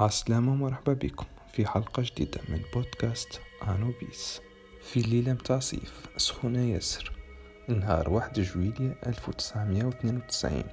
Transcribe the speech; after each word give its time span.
عسلامة 0.00 0.52
ومرحبا 0.52 0.92
بكم 0.92 1.26
في 1.52 1.66
حلقة 1.66 2.02
جديدة 2.02 2.40
من 2.48 2.62
بودكاست 2.74 3.40
آنو 3.68 3.92
بيس 4.00 4.40
في 4.82 5.00
ليلة 5.00 5.32
متاع 5.32 5.58
صيف؟ 5.58 6.06
سخونة 6.16 6.60
ياسر. 6.60 7.12
نهار 7.68 8.10
واحد 8.10 8.40
جويلية 8.40 8.96
1992 9.06 10.64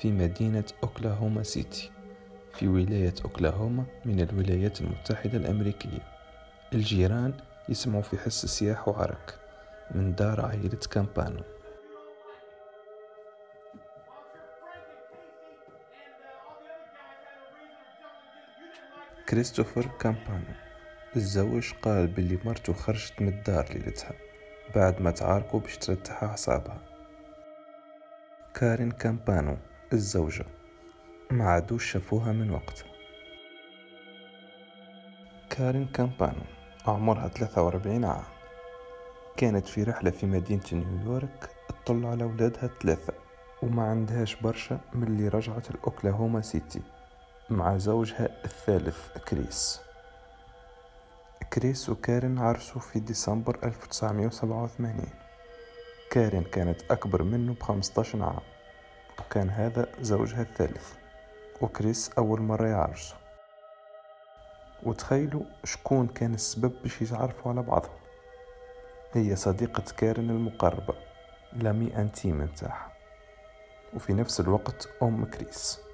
في 0.00 0.12
مدينة 0.12 0.64
أوكلاهوما 0.82 1.42
سيتي. 1.42 1.90
في 2.54 2.68
ولاية 2.68 3.14
أوكلاهوما 3.24 3.84
من 4.04 4.20
الولايات 4.20 4.80
المتحدة 4.80 5.38
الأمريكية. 5.38 6.02
الجيران 6.72 7.34
يسمعوا 7.68 8.02
في 8.02 8.18
حس 8.18 8.46
سياح 8.46 8.88
وعرك 8.88 9.40
من 9.94 10.14
دار 10.14 10.40
عائلة 10.40 10.78
كامبانو. 10.90 11.42
كريستوفر 19.28 19.86
كامبانو. 20.00 20.54
الزوج 21.16 21.72
قال 21.82 22.06
باللي 22.06 22.38
مرته 22.44 22.72
خرجت 22.72 23.22
من 23.22 23.28
الدار 23.28 23.68
ليلتها 23.72 24.12
بعد 24.74 25.02
ما 25.02 25.10
تعاركوا 25.10 25.60
باش 25.60 25.76
ترتاح 25.76 26.22
أعصابها. 26.22 26.78
كارين 28.54 28.90
كامبانو 28.90 29.56
الزوجة. 29.92 30.44
ما 31.30 31.44
عادوش 31.44 31.92
شافوها 31.92 32.32
من 32.32 32.50
وقت. 32.50 32.84
كارين 35.50 35.86
كامبانو 35.86 36.42
عمرها 36.86 37.28
43 37.28 38.04
عام. 38.04 38.24
كانت 39.36 39.66
في 39.66 39.82
رحلة 39.82 40.10
في 40.10 40.26
مدينة 40.26 40.62
نيويورك 40.72 41.50
تطل 41.68 42.06
على 42.06 42.24
أولادها 42.24 42.70
ثلاثة 42.82 43.12
وما 43.62 43.82
عندهاش 43.82 44.34
برشا 44.34 44.80
من 44.94 45.06
اللي 45.06 45.28
رجعت 45.28 45.70
ل 45.70 45.78
Oklahoma 45.78 46.40
City. 46.40 46.82
مع 47.50 47.76
زوجها 47.76 48.28
الثالث 48.44 49.18
كريس. 49.18 49.80
كريس 51.52 51.88
وكارين 51.88 52.38
عرسوا 52.38 52.80
في 52.80 53.00
ديسمبر 53.00 53.58
1987 53.64 55.04
كارين 56.10 56.42
كانت 56.42 56.82
أكبر 56.90 57.22
منه 57.22 57.54
بخمسطاش 57.54 58.14
عام 58.14 58.40
وكان 59.18 59.50
هذا 59.50 59.86
زوجها 60.00 60.42
الثالث 60.42 60.92
وكريس 61.60 62.10
أول 62.18 62.40
مرة 62.40 62.68
يعرسوا 62.68 63.16
وتخيلوا 64.82 65.42
شكون 65.64 66.06
كان 66.06 66.34
السبب 66.34 66.72
باش 66.82 67.02
يتعرفوا 67.02 67.52
على 67.52 67.62
بعضهم. 67.62 67.98
هي 69.12 69.36
صديقة 69.36 69.84
كارين 69.96 70.30
المقربة 70.30 70.94
l'amie 71.52 71.96
intime 71.96 72.38
متاعها 72.38 72.92
وفي 73.94 74.12
نفس 74.12 74.40
الوقت 74.40 74.88
أم 75.02 75.24
كريس. 75.24 75.87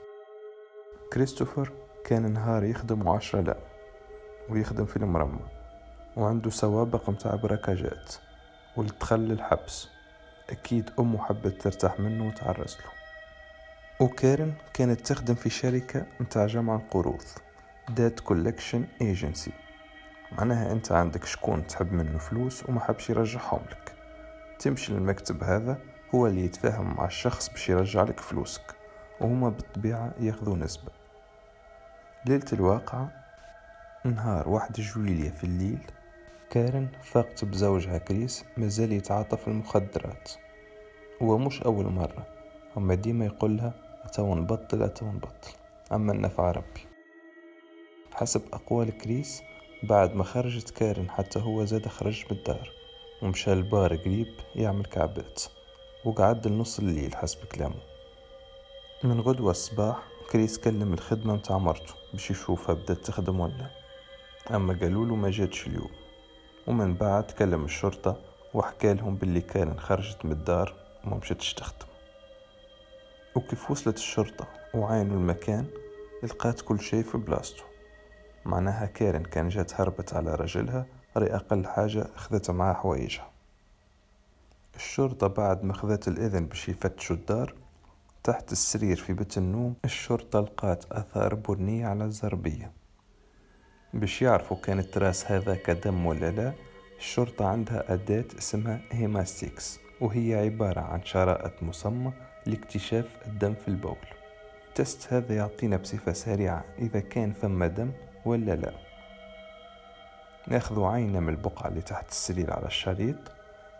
كريستوفر 1.12 1.72
كان 2.05 2.33
نهار 2.33 2.64
يخدم 2.64 3.08
عشرة 3.08 3.41
لا 3.41 3.56
ويخدم 4.48 4.84
في 4.84 4.97
المرمة 4.97 5.41
وعنده 6.16 6.50
سوابق 6.50 7.10
متاع 7.10 7.34
براكاجات 7.34 8.14
ودخل 8.77 9.20
للحبس 9.20 9.88
أكيد 10.50 10.91
أمه 10.98 11.25
حبت 11.25 11.62
ترتاح 11.62 12.00
منه 12.00 12.27
وتعرس 12.28 12.78
له. 12.78 12.86
وكارن 14.00 14.52
كانت 14.75 15.00
تخدم 15.00 15.34
في 15.34 15.50
شركة 15.50 16.06
متاع 16.20 16.47
جمع 16.47 16.77
القروض 16.77 17.22
debt 17.89 18.20
collection 18.20 18.84
agency 19.00 19.53
معناها 20.32 20.72
أنت 20.72 20.92
عندك 20.92 21.25
شكون 21.25 21.66
تحب 21.66 21.92
منه 21.92 22.19
فلوس 22.19 22.69
وما 22.69 22.80
حبش 22.80 23.10
يرجعهم 23.10 23.60
لك. 23.70 23.92
تمشي 24.58 24.92
للمكتب 24.92 25.44
هذا 25.44 25.78
هو 26.14 26.27
اللي 26.27 26.44
يتفاهم 26.44 26.97
مع 26.97 27.05
الشخص 27.05 27.48
باش 27.48 27.69
يرجع 27.69 28.02
لك 28.02 28.20
فلوسك. 28.20 28.84
وهما 29.20 29.48
بالطبيعة 29.48 30.15
ياخذوا 30.20 30.57
نسبة. 30.57 30.91
ليلة 32.27 32.47
الواقعة 32.53 33.25
نهار 34.05 34.48
واحد 34.48 34.73
جويلية 34.73 35.31
في 35.31 35.45
الليل 35.45 35.79
كارن 36.51 36.89
فاقت 37.03 37.45
بزوجها 37.45 37.98
كريس 37.98 38.45
مازال 38.56 38.93
يتعاطى 38.93 39.37
في 39.37 39.48
المخدرات. 39.48 40.33
هو 41.22 41.38
مش 41.38 41.62
أول 41.62 41.84
مرة 41.84 42.27
هما 42.77 42.94
ديما 42.94 43.25
يقولها 43.25 43.72
أتو 44.05 44.34
نبطل 44.34 44.83
أتو 44.83 45.12
نبطل 45.12 45.50
أما 45.93 46.12
النفع 46.12 46.50
ربي. 46.50 46.87
حسب 48.15 48.43
أقوال 48.53 48.99
كريس 48.99 49.43
بعد 49.83 50.15
ما 50.15 50.25
خرجت 50.25 50.71
كارن 50.71 51.11
حتى 51.11 51.38
هو 51.38 51.65
زاد 51.65 51.88
خرج 51.88 52.25
من 52.31 52.37
الدار 52.38 52.71
ومشى 53.22 53.53
البار 53.53 53.97
قريب 53.97 54.34
يعمل 54.55 54.84
كعبات. 54.84 55.43
وقعد 56.05 56.47
لنص 56.47 56.78
الليل 56.78 57.17
حسب 57.17 57.44
كلامه. 57.44 57.94
من 59.04 59.20
غدوة 59.20 59.50
الصباح 59.50 59.98
كريس 60.32 60.59
كلم 60.59 60.92
الخدمة 60.92 61.34
متاع 61.34 61.59
مرته 61.59 61.94
باش 62.12 62.31
يشوفها 62.31 62.75
بدات 62.75 62.98
تخدم 62.98 63.41
ولا 63.41 63.70
أما 64.50 64.78
قالوله 64.81 65.15
ما 65.15 65.31
جاتش 65.31 65.66
اليوم. 65.66 65.91
ومن 66.66 66.94
بعد 66.94 67.31
كلم 67.31 67.64
الشرطة 67.64 68.16
وحكى 68.54 68.94
لهم 68.94 69.16
باللي 69.16 69.41
كان 69.41 69.81
خرجت 69.81 70.25
من 70.25 70.32
الدار 70.32 70.75
وما 71.04 71.16
مشتش 71.16 71.54
تخدم. 71.54 71.87
وكيف 73.34 73.70
وصلت 73.70 73.97
الشرطة 73.97 74.48
وعينوا 74.75 75.16
المكان 75.16 75.66
لقات 76.22 76.60
كل 76.60 76.81
شيء 76.81 77.03
في 77.03 77.19
بلاصتو 77.19 77.64
معناها 78.44 78.87
كارن 78.87 79.22
كان 79.22 79.48
جات 79.48 79.81
هربت 79.81 80.14
على 80.14 80.34
رجلها 80.34 80.87
ري 81.16 81.34
أقل 81.34 81.66
حاجة 81.66 82.06
أخذت 82.16 82.50
معاه 82.50 82.75
حوايجها. 82.75 83.31
الشرطة 84.76 85.26
بعد 85.26 85.64
ما 85.64 85.72
خذت 85.72 86.09
الإذن 86.09 86.47
باش 86.47 86.69
يفتشوا 86.69 87.16
الدار 87.16 87.63
تحت 88.25 88.53
السرير 88.53 88.97
في 88.97 89.12
بيت 89.12 89.39
النوم 89.39 89.75
الشرطة 89.85 90.41
لقات 90.41 90.93
آثار 90.93 91.35
بنية 91.35 91.87
على 91.87 92.05
الزربية. 92.05 92.73
باش 93.95 94.23
يعرفوا 94.23 94.57
كان 94.57 94.79
ال 94.78 94.88
trace 94.88 95.32
هذاكا 95.32 95.55
دم 95.55 96.06
ولا 96.07 96.31
لا 96.31 96.53
الشرطة 96.99 97.47
عندها 97.47 97.93
أداة 97.93 98.25
اسمها 98.39 98.81
Hemastix 98.93 99.78
وهي 100.01 100.35
عبارة 100.35 100.81
عن 100.81 101.05
شرائط 101.05 101.62
مصممة 101.62 102.12
لاكتشاف 102.47 103.19
الدم 103.27 103.55
في 103.55 103.69
البول. 103.69 104.07
تست 104.75 105.12
هذا 105.12 105.37
يعطينا 105.37 105.77
بصفة 105.77 106.12
سريعة 106.12 106.65
إذا 106.79 107.01
كان 107.01 107.33
ثم 107.33 107.65
دم 107.65 107.93
ولا 108.25 108.56
لا. 108.56 108.73
ناخذ 110.49 110.85
عينة 110.85 111.21
من 111.21 111.29
البقعة 111.29 111.69
اللي 111.69 111.83
تحت 111.83 112.09
السرير 112.09 112.53
على 112.53 112.67
الشريط 112.67 113.33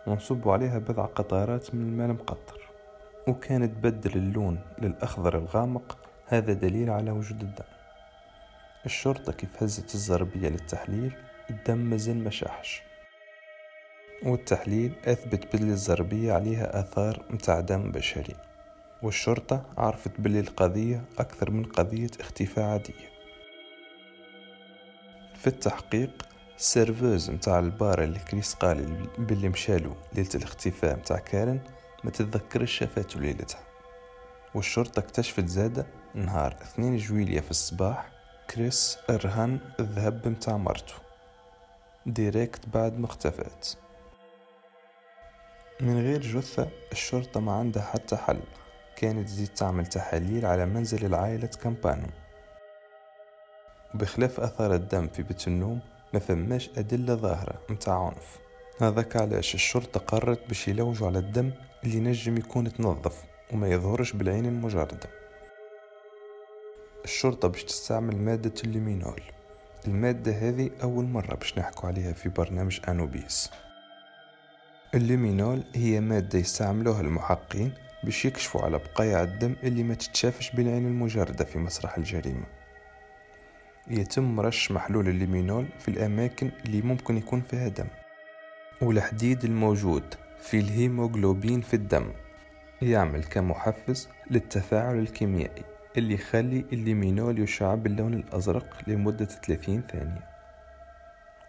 ونصب 0.07 0.49
عليها 0.49 0.77
بضع 0.79 1.05
قطرات 1.05 1.75
من 1.75 1.81
الماء 1.81 2.07
المقطر. 2.07 2.64
وكانت 3.27 3.77
تبدل 3.77 4.17
اللون 4.17 4.59
للأخضر 4.81 5.37
الغامق 5.37 5.97
هذا 6.27 6.53
دليل 6.53 6.89
على 6.89 7.11
وجود 7.11 7.41
الدم. 7.41 7.65
الشرطة 8.85 9.31
كيف 9.31 9.63
هزت 9.63 9.95
الزربية 9.95 10.49
للتحليل؟ 10.49 11.13
الدم 11.49 11.77
مازال 11.77 12.23
مشاحش 12.23 12.81
والتحليل 14.23 14.93
أثبت 15.05 15.55
بلي 15.55 15.71
الزربية 15.71 16.33
عليها 16.33 16.79
آثار 16.79 17.25
متاع 17.29 17.59
دم 17.59 17.91
بشري. 17.91 18.35
والشرطة 19.03 19.63
عرفت 19.77 20.21
بلي 20.21 20.39
القضية 20.39 21.01
أكثر 21.19 21.51
من 21.51 21.63
قضية 21.63 22.11
اختفاء 22.19 22.65
عادية. 22.65 23.15
في 25.35 25.47
التحقيق 25.47 26.27
ال 26.57 26.65
serveuse 26.65 27.29
متاع 27.29 27.59
البار 27.59 28.03
اللي 28.03 28.19
كريس 28.19 28.53
قال 28.53 29.07
باللي 29.17 29.49
مشالو 29.49 29.95
ليلة 30.13 30.29
الاختفاء 30.35 30.95
متاع 30.95 31.17
كارن 31.17 31.59
ما 32.05 32.11
تتذكرش 32.11 32.71
شافته 32.71 33.19
ليلتها 33.19 33.59
والشرطة 34.55 34.99
اكتشفت 34.99 35.47
زادة 35.47 35.85
نهار 36.13 36.57
اثنين 36.61 36.97
جويلية 36.97 37.39
في 37.39 37.51
الصباح 37.51 38.09
كريس 38.49 38.97
رهن 39.09 39.59
الذهب 39.79 40.27
متاع 40.27 40.57
مرته. 40.57 40.93
direct 42.05 42.69
بعد 42.69 42.99
ما 42.99 43.05
اختفت. 43.05 43.77
من 45.81 46.01
غير 46.01 46.21
جثة 46.21 46.69
الشرطة 46.91 47.39
ما 47.39 47.51
عندها 47.51 47.83
حتى 47.83 48.15
حل. 48.15 48.41
كانت 48.95 49.27
تزيد 49.27 49.47
تعمل 49.47 49.85
تحاليل 49.85 50.45
على 50.45 50.65
منزل 50.65 51.05
العائلة 51.05 51.47
كامبانو. 51.47 52.07
بخلاف 53.93 54.39
أثار 54.39 54.73
الدم 54.73 55.07
في 55.07 55.23
بيت 55.23 55.47
النوم 55.47 55.79
ما 56.13 56.19
فماش 56.19 56.69
أدلة 56.77 57.15
ظاهرة 57.15 57.61
متاع 57.69 58.05
عنف. 58.05 58.39
هذاك 58.81 59.15
علاش 59.15 59.55
الشرطة 59.55 59.99
قررت 59.99 60.47
باش 60.47 60.67
يلوجوا 60.67 61.07
على 61.07 61.19
الدم 61.19 61.51
اللي 61.85 61.99
نجم 61.99 62.37
يكون 62.37 62.73
تنظف 62.73 63.23
وما 63.53 63.67
يظهرش 63.67 64.11
بالعين 64.11 64.45
المجردة. 64.45 65.09
الشرطة 67.03 67.47
باش 67.47 67.63
تستعمل 67.63 68.17
مادة 68.17 68.53
ال 68.63 68.69
luminol. 68.69 69.21
المادة 69.87 70.31
هذه 70.31 70.69
أول 70.83 71.05
مرة 71.05 71.35
باش 71.35 71.57
نحكو 71.57 71.87
عليها 71.87 72.13
في 72.13 72.29
برنامج 72.29 72.79
أنوبيس. 72.89 73.49
الليمينول 74.93 75.63
هي 75.75 75.99
مادة 75.99 76.39
يستعملوها 76.39 77.01
المحققين 77.01 77.73
باش 78.03 78.25
يكشفوا 78.25 78.61
على 78.61 78.77
بقايا 78.77 79.23
الدم 79.23 79.55
اللي 79.63 79.83
ما 79.83 79.93
تتشافش 79.93 80.51
بالعين 80.51 80.87
المجردة 80.87 81.45
في 81.45 81.59
مسرح 81.59 81.97
الجريمة. 81.97 82.45
يتم 83.87 84.39
رش 84.39 84.71
محلول 84.71 85.07
الليمينول 85.07 85.67
في 85.79 85.87
الأماكن 85.87 86.51
اللي 86.65 86.81
ممكن 86.81 87.17
يكون 87.17 87.41
فيها 87.41 87.67
دم. 87.67 87.87
والحديد 88.81 89.43
الموجود 89.43 90.15
في 90.39 90.59
الهيموغلوبين 90.59 91.61
في 91.61 91.73
الدم 91.73 92.11
يعمل 92.81 93.23
كمحفز 93.23 94.09
للتفاعل 94.31 94.99
الكيميائي 94.99 95.63
اللي 95.97 96.13
يخلي 96.13 96.65
الليمينول 96.73 97.39
يشع 97.39 97.75
باللون 97.75 98.13
الأزرق 98.13 98.77
لمدة 98.87 99.25
30 99.25 99.81
ثانية. 99.91 100.29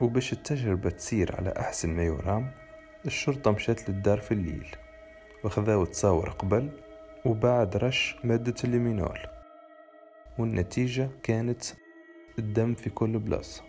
وباش 0.00 0.32
التجربة 0.32 0.90
تسير 0.90 1.36
على 1.36 1.54
أحسن 1.58 1.88
ما 1.88 2.02
يرام 2.02 2.50
الشرطة 3.06 3.50
مشات 3.50 3.90
للدار 3.90 4.20
في 4.20 4.32
الليل 4.32 4.66
وخذاو 5.44 5.84
تصاور 5.84 6.30
قبل 6.30 6.70
وبعد 7.24 7.76
رش 7.76 8.16
مادة 8.24 8.54
الليمينول. 8.64 9.18
والنتيجة 10.38 11.10
كانت 11.22 11.64
الدم 12.38 12.74
في 12.74 12.90
كل 12.90 13.18
بلاصة. 13.18 13.62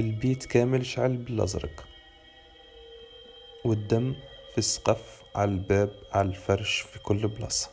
البيت 0.00 0.44
كامل 0.44 0.86
شعل 0.86 1.16
بالأزرق. 1.16 1.88
والدم 3.64 4.14
في 4.52 4.58
السقف 4.58 5.22
على 5.34 5.50
الباب 5.50 5.90
على 6.12 6.28
الفرش 6.28 6.80
في 6.80 6.98
كل 6.98 7.28
بلاصة. 7.28 7.70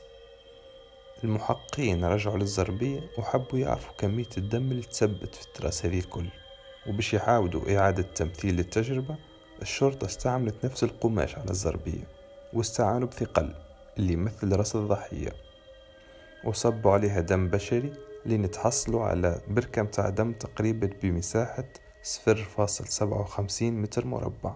المحققين 1.24 2.06
رجعوا 2.06 2.38
للزربية 2.38 3.02
وحبوا 3.18 3.60
يعرفوا 3.60 3.94
كمية 3.98 4.30
الدم 4.38 4.72
اللي 4.72 4.82
تثبت 4.82 5.36
في 5.36 5.46
التراس 5.48 5.86
هذه 5.86 6.00
الكل. 6.00 6.26
وباش 6.88 7.14
يعاودوا 7.14 7.78
إعادة 7.78 8.04
تمثيل 8.04 8.56
للتجربة 8.56 9.16
الشرطة 9.62 10.06
استعملت 10.06 10.66
نفس 10.66 10.84
القماش 10.84 11.36
على 11.36 11.50
الزربية 11.50 12.08
واستعانوا 12.54 13.08
بثقل 13.08 13.54
اللي 13.98 14.14
يمثل 14.14 14.56
رأس 14.56 14.76
الضحية. 14.76 15.34
وصبوا 16.44 16.92
عليها 16.92 17.22
دم 17.22 17.48
بشري 17.48 17.94
لنتحصلوا 18.26 19.04
على 19.04 19.42
بركة 19.48 19.82
متاع 19.82 20.10
دم 20.10 20.34
تقريبا 20.34 20.90
بمساحة 21.04 21.66
صفر 22.04 22.36
فاصل 22.36 22.88
سبعة 22.88 23.22
وخمسين 23.22 23.82
متر 23.82 24.06
مربع. 24.06 24.56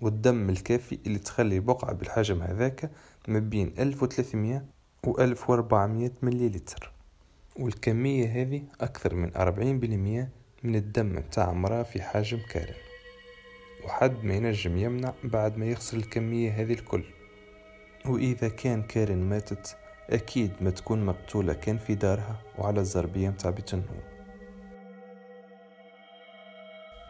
والدم 0.00 0.50
الكافي 0.50 0.98
اللي 1.06 1.18
تخلي 1.18 1.60
بقعة 1.60 1.92
بالحجم 1.92 2.42
هذاك 2.42 2.90
ما 3.28 3.38
بين 3.38 3.74
ألف 3.78 4.02
وثلاثمية 4.02 4.64
و 5.06 5.20
ألف 5.20 5.50
وأربعمية 5.50 6.12
مليلتر. 6.22 6.92
والكمية 7.56 8.42
هذه 8.42 8.62
أكثر 8.80 9.14
من 9.14 9.36
أربعين 9.36 9.80
بالمية 9.80 10.28
من 10.62 10.74
الدم 10.74 11.16
متاع 11.16 11.52
مرأة 11.52 11.82
في 11.82 12.02
حجم 12.02 12.38
كارن. 12.50 12.74
وحد 13.84 14.24
ما 14.24 14.34
ينجم 14.34 14.76
يمنع 14.76 15.12
بعد 15.24 15.56
ما 15.56 15.66
يخسر 15.66 15.96
الكمية 15.96 16.50
هذه 16.50 16.72
الكل. 16.72 17.04
وإذا 18.06 18.48
كان 18.48 18.82
كارن 18.82 19.18
ماتت 19.18 19.76
أكيد 20.10 20.50
ما 20.60 20.70
تكون 20.70 21.06
مقتولة 21.06 21.52
كان 21.52 21.78
في 21.78 21.94
دارها 21.94 22.42
وعلى 22.58 22.80
الزربية 22.80 23.28
متاع 23.28 23.50
بيت 23.50 23.74
النوم. 23.74 24.00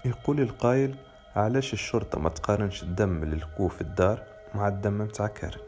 يقول 0.05 0.41
القائل 0.41 1.10
علاش 1.37 1.73
الشرطة 1.73 2.21
ما 2.21 2.29
تقارنش 2.29 2.83
الدم 2.83 3.23
اللي 3.23 3.37
لقوه 3.37 3.69
في 3.69 3.81
الدار 3.81 4.23
مع 4.55 4.69
الدم 4.69 4.99
متاع 4.99 5.27
كارن؟ 5.27 5.61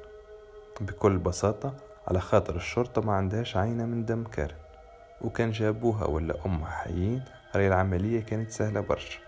بكل 0.81 1.19
بساطة 1.19 1.75
على 2.09 2.21
خاطر 2.21 2.57
الشرطة 2.57 3.03
ما 3.03 3.13
عندهاش 3.13 3.57
عينة 3.57 3.87
من 3.87 4.05
دم 4.05 4.25
كارن. 4.25 4.57
وكان 5.21 5.51
جا 5.51 5.64
بوها 5.64 6.05
ولا 6.05 6.47
أمها 6.47 6.71
حيين 6.71 7.25
راهي 7.55 7.69
العملية 7.69 8.21
كانت 8.21 8.51
سهلة 8.51 8.81
برشا. 8.81 9.19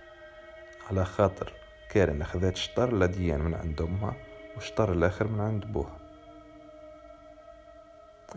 على 0.91 1.05
خاطر 1.05 1.53
كارن 1.91 2.23
أخذت 2.23 2.57
شطر 2.57 2.99
l'ADN 2.99 3.41
من 3.41 3.55
عند 3.55 3.83
أمها 3.83 4.17
وشطر 4.57 4.93
الآخر 4.93 5.29
من 5.29 5.41
عند 5.41 5.65
بوها. 5.65 5.99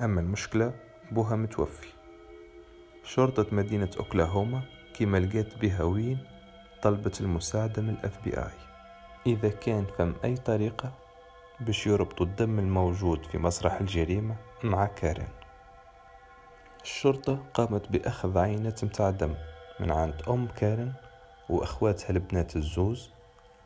أما 0.04 0.22
المشكلة 0.22 0.74
بوها 1.12 1.36
متوفي. 1.36 1.88
شرطة 3.04 3.56
مدينة 3.56 3.90
أوكلاهوما 4.00 4.62
كيما 4.94 5.18
لقيت 5.18 5.58
بها 5.58 5.84
وين 5.84 6.37
طلبت 6.82 7.22
المساعدة 7.22 7.82
من 7.82 7.90
ال 7.90 8.24
FBI. 8.24 8.52
إذا 9.28 9.50
كان 9.50 9.86
فم 9.98 10.14
أي 10.24 10.36
طريقة 10.36 10.92
باش 11.60 11.88
يربطوا 11.88 12.26
الدم 12.26 12.60
الموجود 12.60 13.26
في 13.26 13.38
مسرح 13.38 13.80
الجريمة 13.82 14.36
مع 14.64 14.86
كارين. 14.86 15.28
الشرطة 16.84 17.40
قامت 17.54 17.92
بأخذ 17.92 18.38
عينة 18.38 18.76
متاع 18.84 19.10
دم 19.10 19.36
من 19.80 19.92
عند 19.92 20.22
أم 20.30 20.48
كارين 20.48 20.94
وأخواتها 21.50 22.10
البنات 22.10 22.56
الزوز 22.56 23.10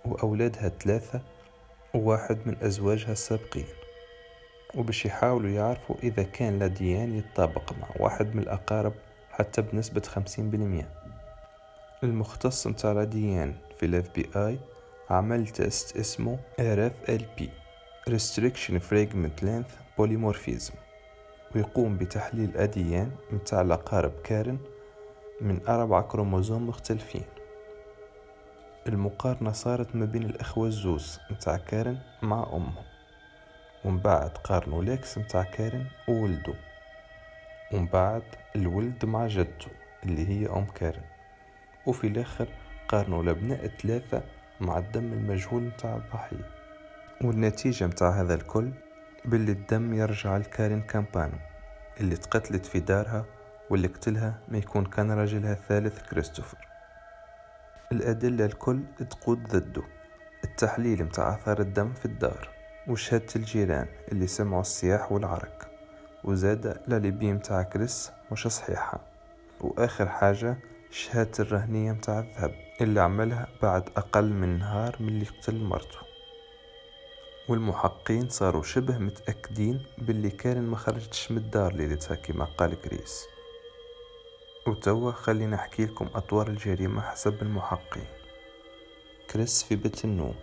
وأولادها 0.05 0.67
الثلاثة 0.67 1.21
وواحد 1.93 2.37
من 2.45 2.57
أزواجها 2.63 3.11
السابقين. 3.11 3.67
وباش 4.75 5.05
يحاولوا 5.05 5.49
يعرفوا 5.49 5.95
إذا 6.03 6.23
كان 6.23 6.59
l'ADN 6.59 7.18
يتطابق 7.17 7.73
مع 7.73 7.87
واحد 7.99 8.35
من 8.35 8.41
الأقارب 8.41 8.93
حتى 9.31 9.61
بنسبة 9.61 10.01
خمسين 10.01 10.49
بالمئة 10.49 11.00
المختص 12.03 12.68
متاع 12.68 12.92
ل 12.91 13.07
ADN 13.07 13.56
في 13.77 13.86
ال 13.85 14.09
FBI 14.15 14.59
عمل 15.09 15.48
test 15.47 15.97
اسمه 15.98 16.39
RFLP 16.62 17.44
Restriction 18.09 18.74
Fragment 18.89 19.44
Length 19.44 20.00
Polymorphism 20.00 20.74
ويقوم 21.56 21.98
بتحليل 21.98 22.57
ADN 22.57 23.12
متاع 23.31 23.62
الأقارب 23.62 24.12
كارن 24.24 24.57
من 25.42 25.68
أربع 25.68 26.01
كروموزوم 26.01 26.68
مختلفين. 26.68 27.25
المقارنة 28.88 29.51
صارت 29.51 29.95
ما 29.95 30.06
بين 30.06 30.24
الأخوة 30.24 30.68
الزوز 30.68 31.19
متاع 31.31 31.57
كارن 31.57 32.00
مع 32.21 32.50
أمهم 32.54 32.83
ومن 33.86 33.97
بعد 33.97 34.30
قارنوا 34.30 34.83
les 34.83 35.09
X 35.09 35.18
متاع 35.18 35.44
كارن 35.44 35.86
وولده 36.07 36.54
ومن 37.74 37.86
بعد 37.86 38.24
الولد 38.56 39.06
مع 39.06 39.27
جدته 39.27 39.68
اللي 40.04 40.27
هي 40.27 40.47
أم 40.47 40.65
كارن. 40.65 41.10
وفي 41.86 42.07
الآخر 42.07 42.48
قارنوا 42.88 43.24
الأبناء 43.24 43.66
الثلاثة 43.66 44.24
مع 44.62 44.78
الدم 44.78 45.13
المجهول 45.13 45.62
متاع 45.63 45.95
الضحية. 45.95 46.50
والنتيجة 47.22 47.86
متاع 47.88 48.10
هذا 48.10 48.33
الكل 48.33 48.72
باللي 49.25 49.51
الدم 49.51 49.94
يرجع 49.94 50.38
لكارين 50.38 50.81
كامبانو 50.81 51.38
اللي 52.00 52.16
تقتلت 52.16 52.66
في 52.66 52.80
دارها 52.80 53.25
واللي 53.69 53.88
قتلها 53.88 54.39
ما 54.48 54.57
يكون 54.57 54.86
كان 54.86 55.12
رجلها 55.12 55.54
الثالث 55.54 56.10
كريستوفر. 56.10 56.57
الأدلة 57.92 58.45
الكل 58.45 58.83
تقود 59.10 59.44
ضده 59.48 59.83
التحليل 60.44 61.04
متاع 61.04 61.33
أثار 61.36 61.60
الدم 61.60 61.94
في 61.94 62.06
الدار 62.06 62.50
وشهادة 62.88 63.25
الجيران 63.36 63.88
اللي 64.12 64.28
سمعوا 64.28 64.62
الصياح 64.62 65.12
والعرق 65.12 65.68
وزاد 66.24 66.81
لاليبي 66.88 67.33
متاع 67.33 67.63
كريس 67.63 68.12
مش 68.31 68.48
صحيحة. 68.48 69.00
وآخر 69.62 70.10
حاجة 70.10 70.57
شهادة 70.91 71.31
الرهنية 71.39 71.91
متاع 71.91 72.19
الذهب 72.19 72.55
اللي 72.81 73.01
عملها 73.01 73.47
بعد 73.61 73.89
أقل 73.97 74.25
من 74.29 74.59
نهار 74.59 74.95
من 74.99 75.09
اللي 75.09 75.25
قتل 75.25 75.55
مرته. 75.55 75.97
والمحققين 77.49 78.29
صاروا 78.29 78.63
شبه 78.63 78.97
متأكدين 78.97 79.85
باللي 79.97 80.29
كان 80.29 80.61
ما 80.61 80.77
خرجتش 80.77 81.31
من 81.31 81.38
الدار 81.38 81.73
ليلتها 81.73 82.15
كما 82.15 82.45
قال 82.45 82.81
كريس. 82.81 83.25
وتوا 84.67 85.11
خلينا 85.11 85.55
أحكي 85.55 85.85
لكم 85.85 86.09
أطوار 86.15 86.47
الجريمة 86.47 87.01
حسب 87.01 87.41
المحققين. 87.41 88.07
كريس 89.30 89.63
في 89.63 89.75
بيت 89.75 90.06
النوم 90.06 90.35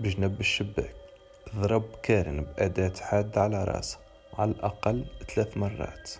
بجنب 0.00 0.40
الشباك 0.40 0.94
ضرب 1.56 1.84
كارن 2.02 2.44
بأداة 2.44 2.92
حادة 3.00 3.40
على 3.40 3.64
راسه 3.64 3.98
على 4.34 4.50
الأقل 4.50 5.06
ثلاث 5.34 5.56
مرات. 5.56 6.10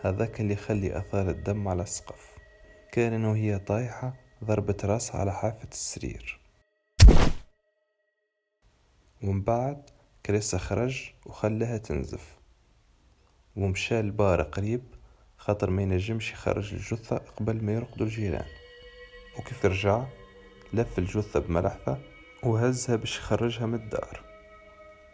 هذاك 0.00 0.40
اللي 0.40 0.52
يخلي 0.52 0.98
أثار 0.98 1.30
الدم 1.30 1.68
على 1.68 1.82
السقف 1.82 2.38
كان 2.92 3.24
وهي 3.24 3.58
طايحة 3.58 4.14
ضربت 4.44 4.84
راسها 4.84 5.20
على 5.20 5.32
حافة 5.32 5.68
السرير. 5.72 6.40
ومن 9.22 9.42
بعد 9.42 9.90
كريس 10.26 10.56
خرج 10.56 11.10
وخلاها 11.26 11.78
تنزف. 11.78 12.38
ومشى 13.56 14.00
البار 14.00 14.42
قريب 14.42 14.82
خاطر 15.36 15.70
ما 15.70 15.82
ينجمش 15.82 16.32
يخرج 16.32 16.74
الجثة 16.74 17.16
قبل 17.16 17.64
ما 17.64 17.72
يرقدوا 17.72 18.06
الجيران. 18.06 18.46
وكيف 19.38 19.66
رجع؟ 19.66 20.04
لف 20.72 20.98
الجثة 20.98 21.40
بملحفة 21.40 21.98
وهزها 22.42 22.96
باش 22.96 23.18
يخرجها 23.18 23.66
من 23.66 23.74
الدار. 23.74 24.20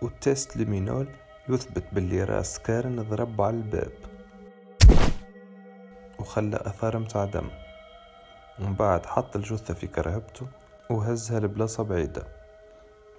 وال 0.03 0.21
test 0.21 0.57
luminol 0.57 1.09
يثبت 1.49 1.85
باللي 1.93 2.25
راس 2.25 2.59
كارن 2.59 3.03
ضرب 3.03 3.41
على 3.43 3.57
الباب. 3.57 4.14
وخلى 6.25 6.57
أثار 6.57 6.99
متاع 6.99 7.25
دم. 7.25 7.49
ومن 8.59 8.75
بعد 8.75 9.07
حط 9.07 9.37
الجثة 9.37 9.75
في 9.75 9.87
كرهبته 9.87 10.47
وهزها 10.91 11.41
لبلاصة 11.41 11.85
بعيدة. 11.85 12.27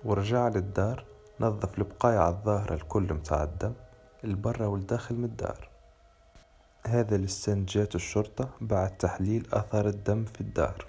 ورجع 0.06 0.48
للدار 0.48 1.06
نظف 1.40 1.78
البقايا 1.78 2.30
الظاهرة 2.30 2.74
الكل 2.74 3.14
متاع 3.14 3.44
الدم 3.44 3.74
البرا 4.24 4.66
والداخل 4.66 5.16
من 5.16 5.24
الدار. 5.24 5.70
هذا 6.88 7.16
اللي 7.16 7.26
استنتجته 7.26 7.96
الشرطة 7.96 8.50
بعد 8.62 8.98
تحليل 8.98 9.48
آثار 9.54 9.88
الدم 9.88 10.26
في 10.26 10.42
الدار. 10.42 10.86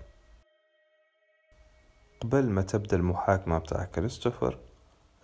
قبل 2.21 2.49
ما 2.49 2.63
تبدأ 2.63 2.97
المحاكمة 2.97 3.59
بتاع 3.59 3.85
كريستوفر 3.85 4.59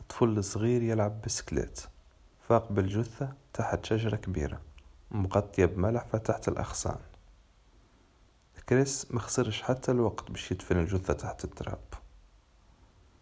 طفل 0.08 0.44
صغير 0.44 0.82
يلعب 0.82 1.22
بسكليت. 1.22 1.80
فاق 2.48 2.72
بالجثة 2.72 3.32
تحت 3.54 3.84
شجرة 3.84 4.16
كبيرة. 4.16 4.60
مغطية 5.12 5.64
بملحفة 5.64 6.06
تحت 6.06 6.48
الأغصان. 6.48 6.98
كريس 8.68 9.06
مخسرش 9.10 9.62
حتى 9.62 9.92
الوقت 9.92 10.30
باش 10.30 10.52
يدفن 10.52 10.78
الجثة 10.78 11.12
تحت 11.12 11.44
التراب. 11.44 11.84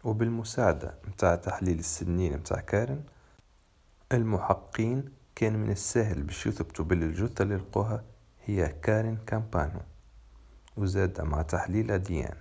وبالمساعدة 0.03 0.95
متاع 1.07 1.35
تحليل 1.35 1.79
السنين 1.79 2.33
متاع 2.33 2.59
كارن 2.59 3.03
المحققين 4.11 5.13
كان 5.35 5.55
من 5.55 5.71
السهل 5.71 6.23
باش 6.23 6.47
يثبتوا 6.47 6.85
باللي 6.85 7.05
الجثة 7.05 7.43
اللي 7.43 7.55
لقوها 7.55 8.03
هي 8.45 8.67
كارين 8.67 9.17
كامبانو 9.27 9.81
وزاد 10.77 11.21
مع 11.21 11.41
تحليل 11.41 11.91
ADN. 11.91 12.37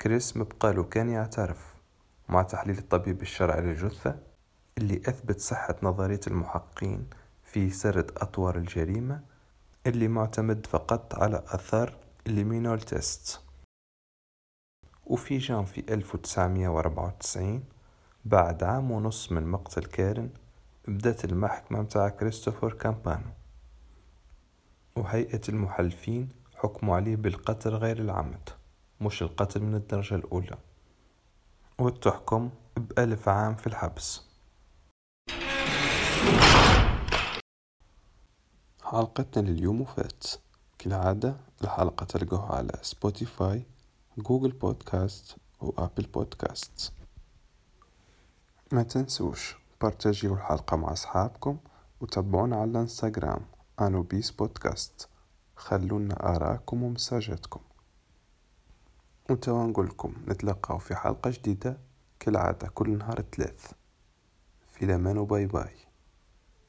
كريس 0.00 0.36
مبقالو 0.36 0.88
كان 0.88 1.08
يعترف 1.08 1.74
مع 2.28 2.42
تحليل 2.42 2.78
الطبيب 2.78 3.22
الشرعي 3.22 3.60
للجثة 3.60 4.18
اللي 4.78 4.96
أثبت 4.96 5.40
صحة 5.40 5.76
نظرية 5.82 6.20
المحققين 6.26 7.06
في 7.54 7.70
سرد 7.70 8.10
أطوار 8.16 8.56
الجريمة 8.58 9.20
اللي 9.86 10.08
معتمد 10.08 10.66
فقط 10.66 11.14
على 11.14 11.42
أثار 11.46 11.96
ال 12.26 12.33
luminol 12.33 12.80
test 12.80 13.40
وفي 15.06 15.38
جانفي 15.38 15.94
1994 15.94 17.64
بعد 18.24 18.62
عام 18.62 18.90
ونص 18.90 19.32
من 19.32 19.46
مقتل 19.46 19.84
كارن 19.84 20.30
بدأت 20.88 21.24
المحكمة 21.24 21.80
متاع 21.80 22.08
كريستوفر 22.08 22.72
كامبانو. 22.72 23.30
وهيئة 24.96 25.42
المحلفين 25.48 26.28
حكموا 26.56 26.96
عليه 26.96 27.16
بالقتل 27.16 27.70
غير 27.70 27.98
العمد 27.98 28.48
مش 29.00 29.22
القتل 29.22 29.62
من 29.62 29.74
الدرجة 29.74 30.14
الأولى. 30.14 30.58
وتحكم 31.78 32.50
بألف 32.76 33.28
عام 33.28 33.54
في 33.54 33.66
الحبس. 33.66 34.33
حلقتنا 38.94 39.50
لليوم 39.50 39.80
وفات. 39.80 40.24
كالعادة 40.78 41.36
الحلقة 41.64 42.04
تلقوها 42.04 42.54
على 42.54 42.72
سبوتيفاي 42.82 43.66
جوجل 44.18 44.52
بودكاست 44.52 45.36
وأبل 45.60 46.06
بودكاست 46.06 46.92
ما 48.72 48.82
تنسوش 48.82 49.56
بارتاجيو 49.80 50.34
الحلقة 50.34 50.76
مع 50.76 50.92
أصحابكم 50.92 51.58
وتابعونا 52.00 52.56
على 52.56 52.70
الإنستغرام 52.70 53.40
أنوبيس 53.80 54.30
بودكاست. 54.30 55.08
خلونا 55.56 56.36
آراءكم 56.36 56.82
ومساجاتكم 56.82 57.60
وتوا 59.30 59.64
نقولكم 59.64 60.14
نتلقاو 60.28 60.78
في 60.78 60.94
حلقة 60.94 61.30
جديدة. 61.30 61.78
كالعادة 62.20 62.68
كل 62.68 62.98
نهار 62.98 63.24
ثلاث. 63.36 63.72
في 64.72 64.84
الأمان 64.84 65.18
وباي 65.18 65.46
باي. 65.46 65.83